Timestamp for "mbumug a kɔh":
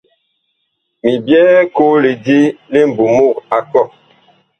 2.89-3.87